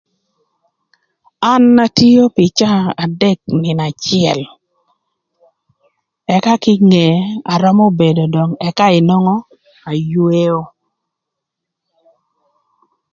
[1.53, 4.39] An atio pï caa adek nïnö acël,
[6.35, 7.07] ëka kinge
[7.53, 9.45] arömö bedo dök ëka nwongo dök
[9.91, 10.59] ayweo.